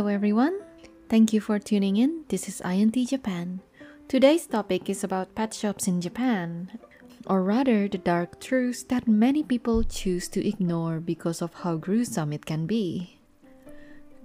[0.00, 0.58] Hello, everyone.
[1.10, 2.24] Thank you for tuning in.
[2.28, 3.60] This is INT Japan.
[4.08, 6.78] Today's topic is about pet shops in Japan,
[7.26, 12.32] or rather, the dark truths that many people choose to ignore because of how gruesome
[12.32, 13.20] it can be.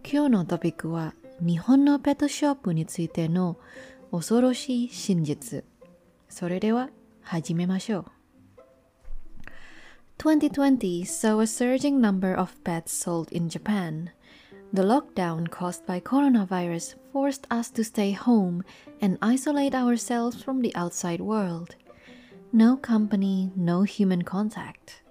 [0.10, 3.58] 今日のトピックは日本のペットショップについての
[4.10, 5.66] 恐ろしい真実。
[6.30, 6.90] それでは
[7.24, 8.06] 始めましょう。
[10.20, 14.12] 2020 saw a surging number of pets sold in Japan.
[14.73, 18.65] The lockdown caused by coronavirus forced us to stay home
[19.01, 21.77] and isolate ourselves from the outside world.
[22.53, 25.03] No company, no human contact.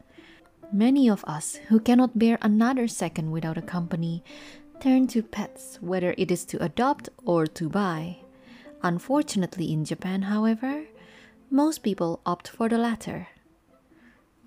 [0.72, 4.24] Many of us who cannot bear another second without a company
[4.80, 8.18] turn to pets, whether it is to adopt or to buy.
[8.84, 10.86] Unfortunately, in Japan, however,
[11.50, 13.30] most people opt for the latter.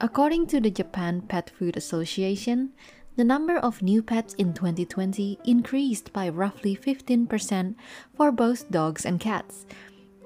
[0.00, 2.72] According to the Japan Pet Food Association,
[3.18, 7.74] the number of new pets in 2020 increased by roughly 15%
[8.14, 9.66] for both dogs and cats.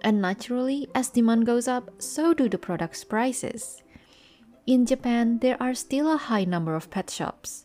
[0.03, 3.83] And naturally, as demand goes up, so do the product's prices.
[4.67, 7.65] In Japan, there are still a high number of pet shops.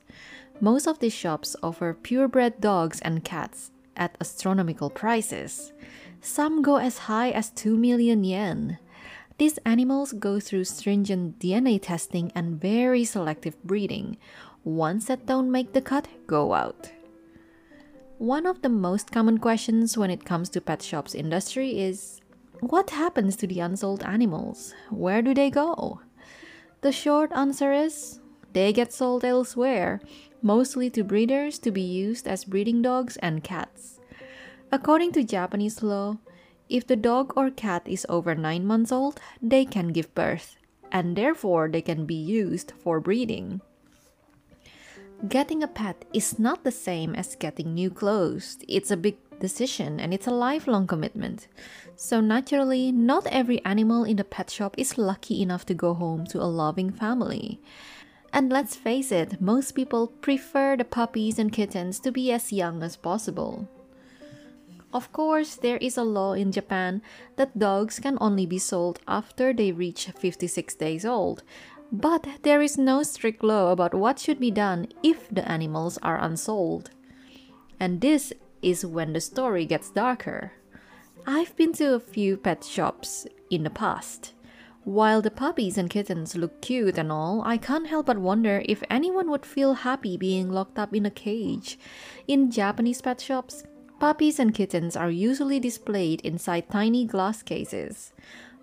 [0.61, 5.73] Most of these shops offer purebred dogs and cats at astronomical prices.
[6.21, 8.77] Some go as high as 2 million yen.
[9.37, 14.17] These animals go through stringent DNA testing and very selective breeding,
[14.67, 16.91] ones that don't make the cut go out.
[18.17, 22.19] One of the most common questions when it comes to pet shops industry is
[22.59, 24.73] what happens to the unsold animals?
[24.89, 26.01] Where do they go?
[26.81, 28.19] The short answer is
[28.53, 30.01] they get sold elsewhere,
[30.41, 33.99] mostly to breeders to be used as breeding dogs and cats.
[34.71, 36.17] According to Japanese law,
[36.67, 40.57] if the dog or cat is over 9 months old, they can give birth,
[40.91, 43.61] and therefore they can be used for breeding.
[45.25, 48.59] Getting a pet is not the same as getting new clothes.
[48.67, 51.47] It's a big decision and it's a lifelong commitment.
[51.95, 56.27] So, naturally, not every animal in the pet shop is lucky enough to go home
[56.27, 57.59] to a loving family.
[58.31, 62.83] And let's face it, most people prefer the puppies and kittens to be as young
[62.83, 63.67] as possible.
[64.93, 67.01] Of course, there is a law in Japan
[67.35, 71.43] that dogs can only be sold after they reach 56 days old,
[71.91, 76.19] but there is no strict law about what should be done if the animals are
[76.19, 76.89] unsold.
[77.79, 80.53] And this is when the story gets darker.
[81.25, 84.33] I've been to a few pet shops in the past.
[84.83, 88.81] While the puppies and kittens look cute and all, I can't help but wonder if
[88.89, 91.77] anyone would feel happy being locked up in a cage.
[92.25, 93.65] In Japanese pet shops,
[93.99, 98.13] puppies and kittens are usually displayed inside tiny glass cases.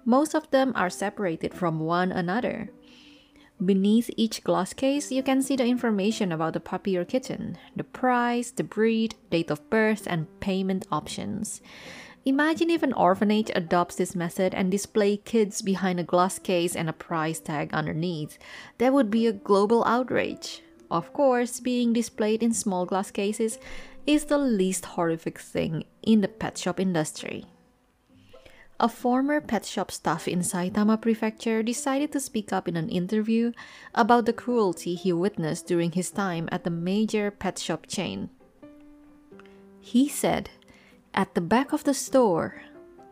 [0.07, 2.71] Most of them are separated from one another.
[3.63, 7.85] Beneath each glass case, you can see the information about the puppy or kitten, the
[7.85, 11.63] price, the breed, date of birth, and payment options.
[12.25, 16.89] Imagine if an orphanage adopts this method and display kids behind a glass case and
[16.89, 18.39] a price tag underneath.
[18.79, 20.63] That would be a global outrage.
[20.91, 23.59] Of course, being displayed in small glass cases
[24.07, 27.45] is the least horrific thing in the pet shop industry.
[28.81, 33.53] A former pet shop staff in Saitama Prefecture decided to speak up in an interview
[33.95, 38.31] about the cruelty he witnessed during his time at the major pet shop chain.
[39.81, 40.51] He said,
[41.15, 42.63] At the back of the store,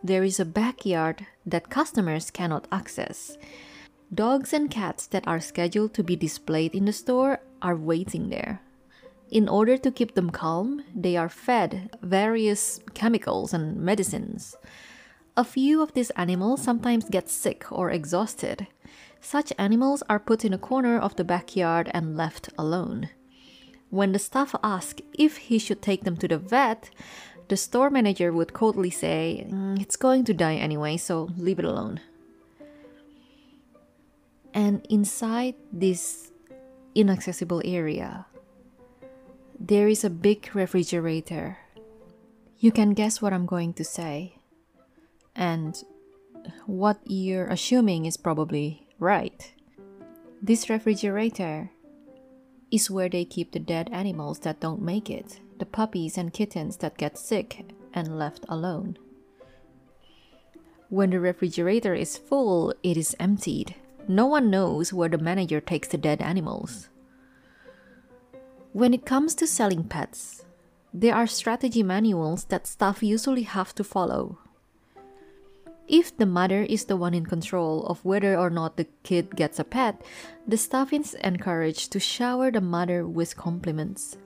[0.02, 3.38] there is a backyard that customers cannot access.
[4.12, 8.60] Dogs and cats that are scheduled to be displayed in the store are waiting there.
[9.30, 14.56] In order to keep them calm, they are fed various chemicals and medicines.
[15.34, 18.66] A few of these animals sometimes get sick or exhausted.
[19.20, 23.09] Such animals are put in a corner of the backyard and left alone.
[23.88, 26.91] When the staff ask if he should take them to the vet,
[27.48, 31.64] the store manager would coldly say, "Mm, It's going to die anyway, so leave it
[31.64, 32.00] alone.
[34.53, 36.31] And inside this
[36.94, 38.26] inaccessible area,
[39.58, 41.56] there is a big refrigerator.
[42.58, 44.37] You can guess what I'm going to say.
[45.34, 45.82] And
[46.67, 49.52] what you're assuming is probably right.
[50.43, 51.70] This refrigerator
[52.70, 56.79] is where they keep the dead animals that don't make it, the puppies and kittens
[56.79, 58.99] that get sick and left alone.
[60.88, 63.76] When the refrigerator is full, it is emptied.
[64.08, 66.88] No one knows where the manager takes the dead animals.
[68.73, 70.44] When it comes to selling pets,
[70.93, 74.38] there are strategy manuals that staff usually have to follow.
[75.88, 79.58] If the mother is the one in control of whether or not the kid gets
[79.58, 80.00] a pet,
[80.46, 84.17] the staff is encouraged to shower the mother with compliments.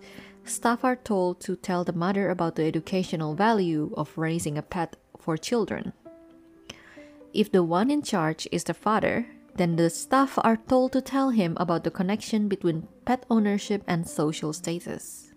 [0.45, 4.97] staff are told to tell the mother about the educational value of raising a pet
[5.19, 5.93] for children.
[7.35, 9.27] If the one in charge is the father,
[9.57, 14.07] then the staff are told to tell him about the connection between pet ownership and
[14.07, 15.33] social status.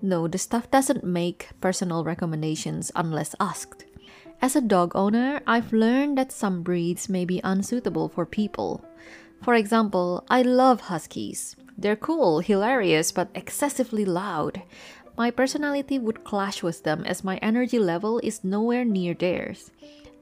[0.00, 3.84] No, the staff doesn't make personal recommendations unless asked.
[4.42, 8.82] As a dog owner, I've learned that some breeds may be unsuitable for people.
[9.42, 11.56] For example, I love huskies.
[11.76, 14.62] They're cool, hilarious, but excessively loud.
[15.16, 19.70] My personality would clash with them as my energy level is nowhere near theirs.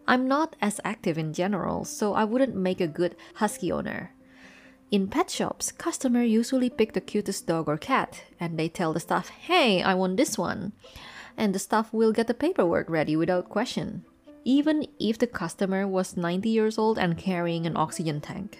[0.09, 4.15] I'm not as active in general, so I wouldn't make a good husky owner.
[4.91, 9.01] In pet shops, customers usually pick the cutest dog or cat and they tell the
[9.01, 10.73] staff, "Hey, I want this one."
[11.39, 14.05] And the staff will get the paperwork ready without question,
[14.45, 18.59] even if the customer was 90 years old and carrying an oxygen tank.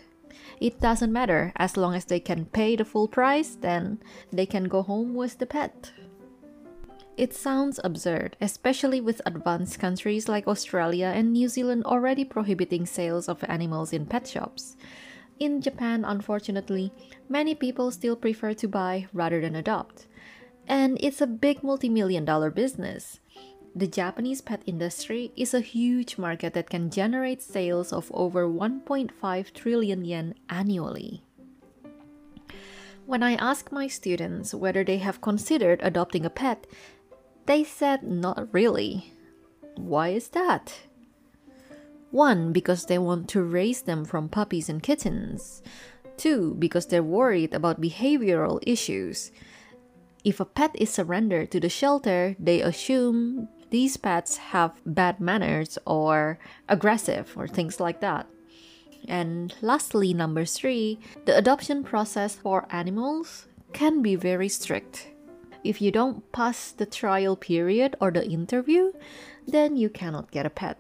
[0.61, 3.99] It doesn't matter as long as they can pay the full price, then
[4.33, 5.93] they can go home with the pet.
[7.17, 13.29] It sounds absurd, especially with advanced countries like Australia and New Zealand already prohibiting sales
[13.29, 14.77] of animals in pet shops.
[15.39, 16.93] In Japan, unfortunately,
[17.29, 20.08] many people still prefer to buy rather than adopt.
[20.69, 23.21] And it's a big multi million dollar business.
[23.75, 29.53] The Japanese pet industry is a huge market that can generate sales of over 1.5
[29.55, 31.23] trillion yen annually.
[33.07, 36.67] When I ask my students whether they have considered adopting a pet,
[37.47, 39.15] they said not really.
[39.77, 40.75] Why is that?
[42.11, 45.63] One, because they want to raise them from puppies and kittens.
[46.17, 49.31] Two, because they're worried about behavioral issues.
[50.29, 55.79] If a pet is surrendered to the shelter, they assume these pets have bad manners
[55.87, 56.39] or
[56.69, 58.27] aggressive or things like that.
[59.09, 65.09] And lastly, number three, the adoption process for animals can be very strict.
[65.65, 68.93] If you don't pass the trial period or the interview,
[69.47, 70.77] then you cannot get a pet.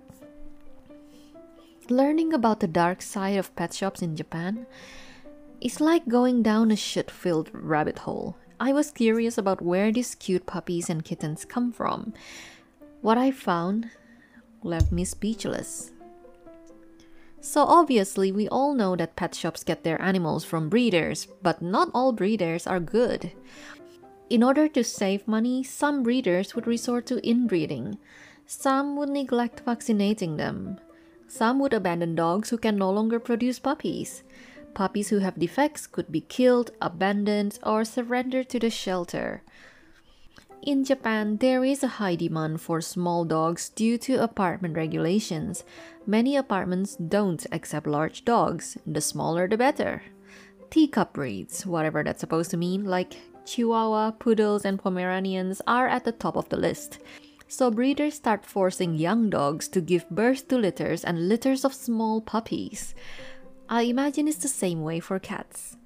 [1.89, 4.67] Learning about the dark side of pet shops in Japan
[5.63, 8.37] is like going down a shit filled rabbit hole.
[8.61, 12.13] I was curious about where these cute puppies and kittens come from.
[13.03, 13.91] What I found
[14.63, 15.93] left me speechless.
[17.41, 21.91] So, obviously, we all know that pet shops get their animals from breeders, but not
[21.95, 23.31] all breeders are good.
[24.29, 27.97] In order to save money, some breeders would resort to inbreeding.
[28.45, 30.81] Some would neglect vaccinating them.
[31.29, 34.25] Some would abandon dogs who can no longer produce puppies.
[34.79, 39.43] Puppies who have defects could be killed, abandoned, or surrendered to the shelter.
[40.63, 45.65] In Japan, there is a high demand for small dogs due to apartment regulations.
[46.07, 50.03] Many apartments don't accept large dogs, the smaller the better.
[50.71, 53.17] Teacup breeds, whatever that's supposed to mean, like
[53.47, 57.01] Chihuahua, Poodles, and Pomeranians are at the top of the list.
[57.49, 62.21] So breeders start forcing young dogs to give birth to litters and litters of small
[62.21, 62.95] puppies.
[63.69, 65.77] I imagine it's the same way for cats.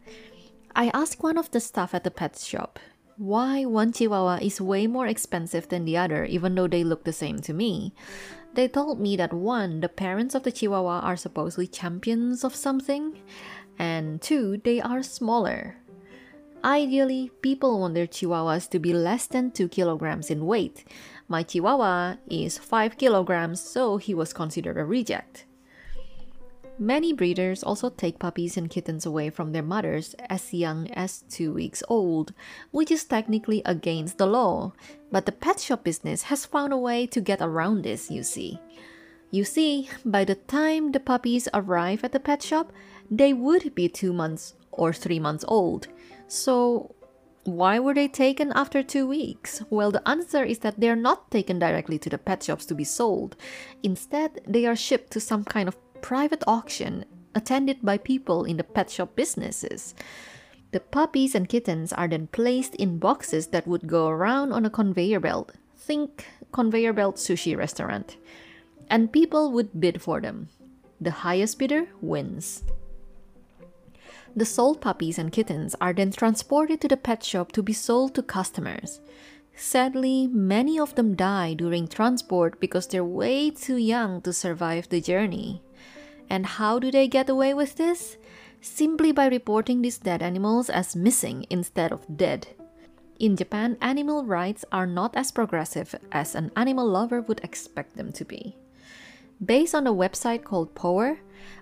[0.75, 2.79] I asked one of the staff at the pet shop
[3.17, 7.13] why one Chihuahua is way more expensive than the other, even though they look the
[7.13, 7.95] same to me.
[8.55, 13.19] They told me that one, the parents of the Chihuahua are supposedly champions of something,
[13.79, 15.77] and two, they are smaller.
[16.65, 20.85] Ideally, people want their chihuahuas to be less than 2 kilograms in weight.
[21.27, 25.45] My chihuahua is 5 kilograms, so he was considered a reject.
[26.79, 31.53] Many breeders also take puppies and kittens away from their mothers as young as 2
[31.53, 32.33] weeks old,
[32.71, 34.73] which is technically against the law.
[35.11, 38.59] But the pet shop business has found a way to get around this, you see.
[39.31, 42.73] You see, by the time the puppies arrive at the pet shop,
[43.11, 45.89] they would be 2 months or 3 months old.
[46.27, 46.95] So,
[47.45, 49.63] why were they taken after two weeks?
[49.69, 52.75] Well, the answer is that they are not taken directly to the pet shops to
[52.75, 53.37] be sold.
[53.83, 58.65] Instead, they are shipped to some kind of private auction attended by people in the
[58.65, 59.95] pet shop businesses.
[60.73, 64.71] The puppies and kittens are then placed in boxes that would go around on a
[64.71, 65.53] conveyor belt.
[65.77, 68.17] Think conveyor belt sushi restaurant.
[68.91, 70.49] And people would bid for them.
[71.01, 72.65] The highest bidder wins.
[74.35, 78.15] The sold puppies and kittens are then transported to the pet shop to be sold
[78.15, 79.01] to customers.
[79.55, 85.03] Sadly, many of them die during transport because they're way too young to survive the
[85.03, 85.63] journey.
[86.33, 88.17] And how do they get away with this?
[88.63, 92.49] Simply by reporting these dead animals as missing instead of dead.
[93.19, 98.13] In Japan, animal rights are not as progressive as an animal lover would expect them
[98.13, 98.57] to be.
[99.45, 101.19] Based on a website called POWER,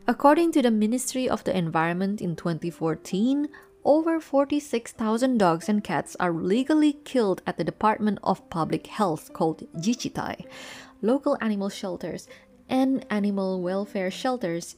[0.06, 3.48] according to the Ministry of the Environment in 2014,
[3.84, 9.66] over 46,000 dogs and cats are legally killed at the Department of Public Health called
[9.78, 10.46] Jichitai,
[11.02, 12.28] local animal shelters,
[12.70, 14.76] and animal welfare shelters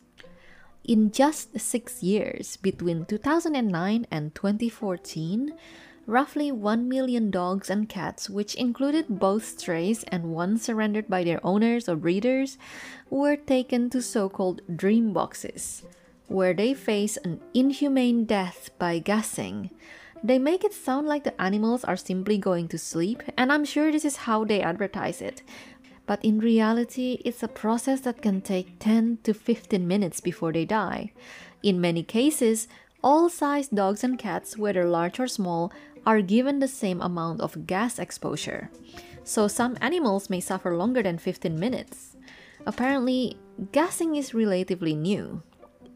[0.82, 5.52] in just six years between 2009 and 2014
[6.06, 11.44] roughly 1 million dogs and cats, which included both strays and ones surrendered by their
[11.44, 12.58] owners or breeders,
[13.10, 15.82] were taken to so called dream boxes,
[16.28, 19.70] where they face an inhumane death by gassing.
[20.24, 23.90] They make it sound like the animals are simply going to sleep, and I'm sure
[23.90, 25.42] this is how they advertise it.
[26.12, 30.66] But in reality, it's a process that can take 10 to 15 minutes before they
[30.66, 31.14] die.
[31.62, 32.68] In many cases,
[33.02, 35.72] all sized dogs and cats, whether large or small,
[36.04, 38.68] are given the same amount of gas exposure.
[39.24, 42.14] So some animals may suffer longer than 15 minutes.
[42.66, 43.38] Apparently,
[43.72, 45.42] gassing is relatively new.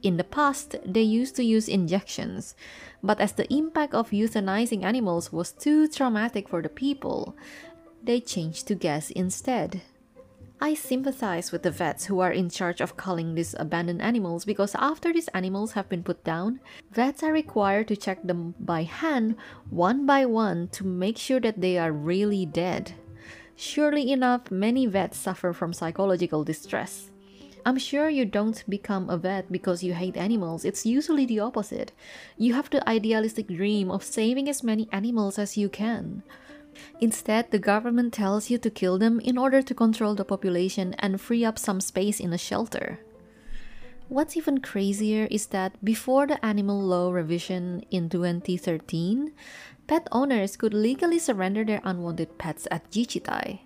[0.03, 2.57] In the past, they used to use injections,
[3.03, 7.37] but as the impact of euthanizing animals was too traumatic for the people,
[8.03, 9.83] they changed to gas instead.
[10.59, 14.75] I sympathize with the vets who are in charge of culling these abandoned animals because
[14.75, 16.61] after these animals have been put down,
[16.91, 19.37] vets are required to check them by hand
[19.69, 22.95] one by one to make sure that they are really dead.
[23.55, 27.11] Surely enough, many vets suffer from psychological distress.
[27.67, 31.93] I'm sure you don't become a vet because you hate animals, it's usually the opposite.
[32.39, 36.23] You have the idealistic dream of saving as many animals as you can.
[37.00, 41.21] Instead, the government tells you to kill them in order to control the population and
[41.21, 43.00] free up some space in a shelter.
[44.09, 49.33] What's even crazier is that before the animal law revision in 2013,
[49.88, 53.61] pet owners could legally surrender their unwanted pets at Jichitai.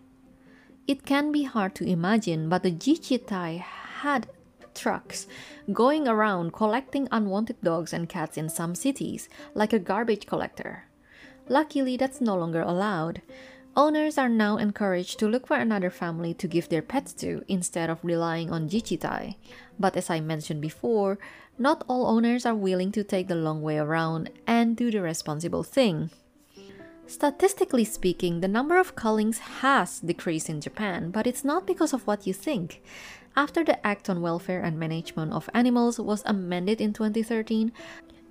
[0.86, 4.28] It can be hard to imagine, but the Jichitai had
[4.74, 5.26] trucks
[5.72, 10.84] going around collecting unwanted dogs and cats in some cities, like a garbage collector.
[11.48, 13.22] Luckily, that's no longer allowed.
[13.76, 17.88] Owners are now encouraged to look for another family to give their pets to instead
[17.88, 19.36] of relying on Jichitai.
[19.78, 21.18] But as I mentioned before,
[21.56, 25.62] not all owners are willing to take the long way around and do the responsible
[25.62, 26.10] thing.
[27.06, 32.06] Statistically speaking, the number of cullings has decreased in Japan, but it's not because of
[32.06, 32.82] what you think.
[33.36, 37.72] After the Act on Welfare and Management of Animals was amended in 2013,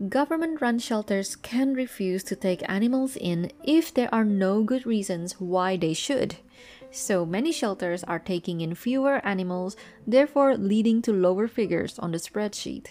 [0.08, 5.34] Government run shelters can refuse to take animals in if there are no good reasons
[5.42, 6.38] why they should.
[6.90, 9.76] So many shelters are taking in fewer animals,
[10.08, 12.88] therefore leading to lower figures on the spreadsheet.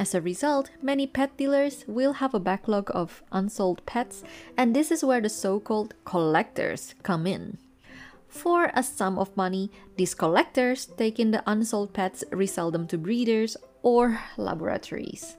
[0.00, 4.24] As a result, many pet dealers will have a backlog of unsold pets,
[4.56, 7.58] and this is where the so called collectors come in.
[8.26, 12.98] For a sum of money, these collectors take in the unsold pets, resell them to
[12.98, 15.36] breeders or laboratories.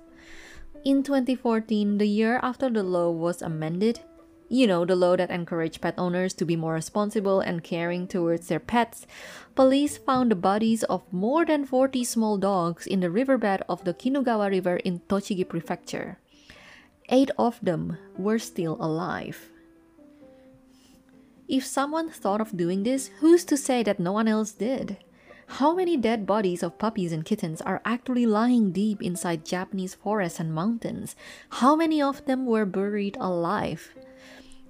[0.84, 4.02] In 2014, the year after the law was amended,
[4.50, 8.48] you know, the law that encouraged pet owners to be more responsible and caring towards
[8.48, 9.08] their pets,
[9.56, 13.94] police found the bodies of more than 40 small dogs in the riverbed of the
[13.94, 16.20] Kinugawa River in Tochigi Prefecture.
[17.08, 19.52] Eight of them were still alive.
[21.48, 24.98] If someone thought of doing this, who's to say that no one else did?
[25.48, 30.40] How many dead bodies of puppies and kittens are actually lying deep inside Japanese forests
[30.40, 31.16] and mountains?
[31.50, 33.94] How many of them were buried alive?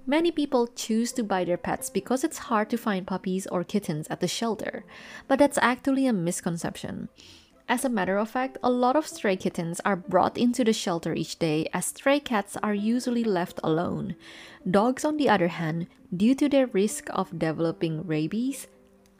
[0.06, 4.06] Many people choose to buy their pets because it's hard to find puppies or kittens
[4.08, 4.84] at the shelter,
[5.28, 7.08] but that's actually a misconception.
[7.66, 11.14] As a matter of fact, a lot of stray kittens are brought into the shelter
[11.14, 14.16] each day as stray cats are usually left alone.
[14.70, 18.66] Dogs, on the other hand, due to their risk of developing rabies,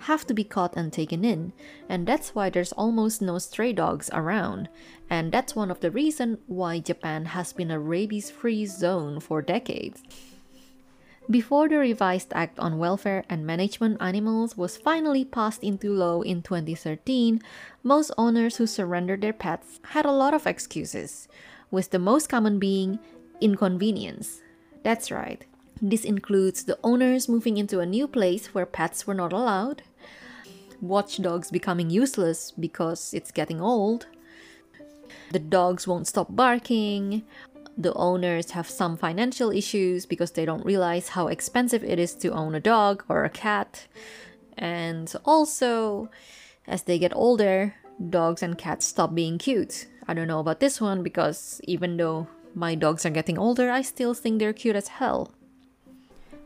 [0.00, 1.52] have to be caught and taken in,
[1.88, 4.68] and that's why there's almost no stray dogs around.
[5.08, 9.42] And that's one of the reasons why Japan has been a rabies free zone for
[9.42, 10.02] decades.
[11.30, 16.42] Before the revised Act on Welfare and Management Animals was finally passed into law in
[16.42, 17.40] 2013,
[17.82, 21.26] most owners who surrendered their pets had a lot of excuses,
[21.70, 22.98] with the most common being
[23.40, 24.42] inconvenience.
[24.82, 25.46] That's right,
[25.80, 29.82] this includes the owners moving into a new place where pets were not allowed,
[30.80, 34.06] watchdogs becoming useless because it's getting old,
[35.32, 37.24] the dogs won't stop barking,
[37.76, 42.30] the owners have some financial issues because they don't realize how expensive it is to
[42.30, 43.86] own a dog or a cat,
[44.56, 46.08] and also,
[46.66, 47.74] as they get older,
[48.10, 49.86] dogs and cats stop being cute.
[50.06, 53.82] I don't know about this one because even though my dogs are getting older, I
[53.82, 55.32] still think they're cute as hell.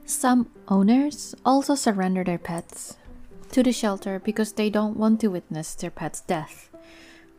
[0.08, 2.96] Some owners also surrender their pets
[3.52, 6.70] to the shelter because they don't want to witness their pet's death.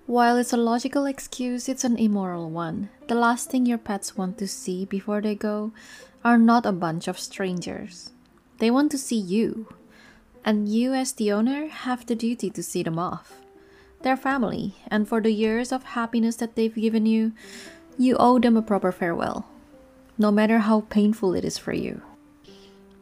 [0.06, 2.90] While it's a logical excuse, it's an immoral one.
[3.08, 5.72] The last thing your pets want to see before they go
[6.24, 8.12] are not a bunch of strangers.
[8.60, 9.74] They want to see you.
[10.46, 13.42] And you, as the owner, have the duty to see them off.
[14.04, 17.34] They're family, and for the years of happiness that they've given you,
[17.98, 19.48] you owe them a proper farewell,
[20.20, 22.04] no matter how painful it is for you.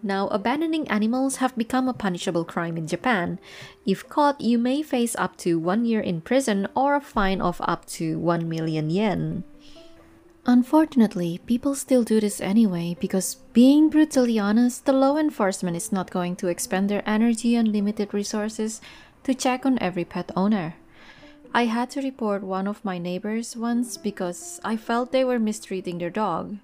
[0.07, 3.39] Now, abandoning animals have become a punishable crime in Japan.
[3.85, 7.59] If caught, you may face up to one year in prison or a fine of
[7.59, 9.43] up to 1 million yen.
[10.45, 16.09] Unfortunately, people still do this anyway because, being brutally honest, the law enforcement is not
[16.09, 18.79] going to expend their energy and limited resources
[19.23, 20.75] to check on every pet owner.
[21.53, 25.97] I had to report one of my neighbors once because I felt they were mistreating
[25.97, 26.59] their dog.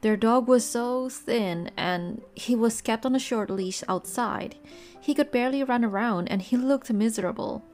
[0.00, 4.54] Their dog was so thin and he was kept on a short leash outside.
[5.00, 7.64] He could barely run around and he looked miserable.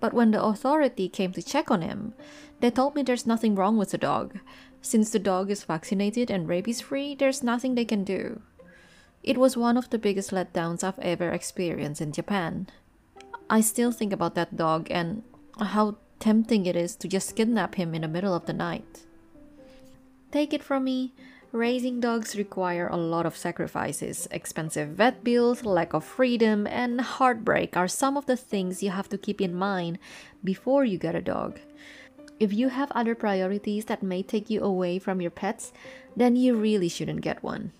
[0.00, 2.14] But when the authority came to check on him,
[2.60, 4.38] they told me there's nothing wrong with the dog.
[4.82, 8.42] Since the dog is vaccinated and rabies free, there's nothing they can do.
[9.22, 12.66] It was one of the biggest letdowns I've ever experienced in Japan.
[13.48, 15.22] I still think about that dog and
[15.58, 19.04] how tempting it is to just kidnap him in the middle of the night.
[20.32, 21.14] Take it from me,
[21.52, 24.26] Raising dogs require a lot of sacrifices.
[24.30, 29.10] Expensive vet bills, lack of freedom, and heartbreak are some of the things you have
[29.10, 29.98] to keep in mind
[30.42, 31.60] before you get a dog.
[32.40, 35.74] If you have other priorities that may take you away from your pets,
[36.16, 37.72] then you really shouldn't get one.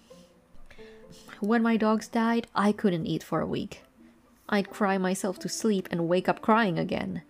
[1.40, 3.80] When my dogs died, I couldn't eat for a week.
[4.50, 7.22] I'd cry myself to sleep and wake up crying again.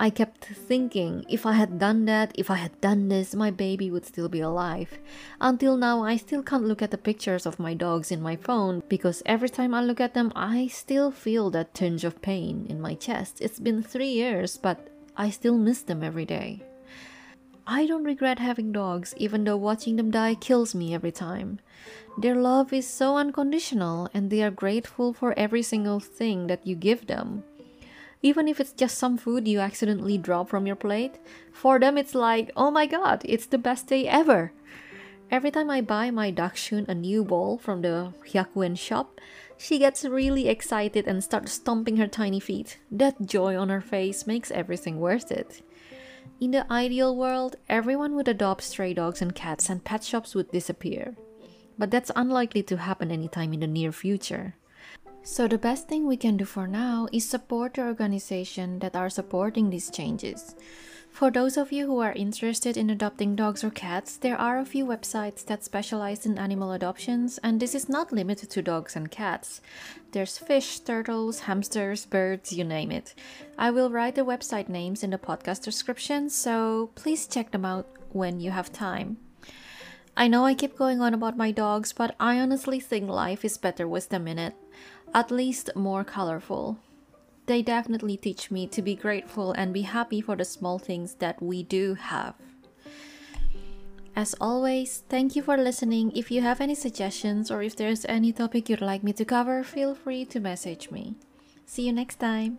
[0.00, 3.90] I kept thinking if I had done that, if I had done this, my baby
[3.90, 4.96] would still be alive.
[5.40, 8.84] Until now, I still can't look at the pictures of my dogs in my phone
[8.88, 12.80] because every time I look at them, I still feel that tinge of pain in
[12.80, 13.40] my chest.
[13.40, 14.86] It's been three years, but
[15.16, 16.62] I still miss them every day.
[17.66, 21.58] I don't regret having dogs, even though watching them die kills me every time.
[22.16, 26.76] Their love is so unconditional, and they are grateful for every single thing that you
[26.76, 27.42] give them
[28.22, 31.18] even if it's just some food you accidentally drop from your plate,
[31.52, 34.52] for them it's like, oh my god, it's the best day ever.
[35.30, 39.20] Every time I buy my Dachshund a new bowl from the Hyakuen shop,
[39.58, 42.78] she gets really excited and starts stomping her tiny feet.
[42.90, 45.60] That joy on her face makes everything worth it.
[46.40, 50.50] In the ideal world, everyone would adopt stray dogs and cats and pet shops would
[50.50, 51.16] disappear.
[51.76, 54.54] But that's unlikely to happen anytime in the near future.
[55.22, 59.10] So the best thing we can do for now is support the organization that are
[59.10, 60.54] supporting these changes.
[61.10, 64.64] For those of you who are interested in adopting dogs or cats, there are a
[64.64, 69.10] few websites that specialize in animal adoptions, and this is not limited to dogs and
[69.10, 69.60] cats.
[70.12, 73.14] There's fish, turtles, hamsters, birds, you name it.
[73.58, 77.88] I will write the website names in the podcast description, so please check them out
[78.10, 79.16] when you have time.
[80.16, 83.58] I know I keep going on about my dogs, but I honestly think life is
[83.58, 84.54] better with them in it
[85.14, 86.78] at least more colorful.
[87.46, 91.42] They definitely teach me to be grateful and be happy for the small things that
[91.42, 92.34] we do have.
[94.14, 96.12] As always, thank you for listening.
[96.14, 99.62] If you have any suggestions or if there's any topic you'd like me to cover,
[99.62, 101.14] feel free to message me.
[101.64, 102.58] See you next time.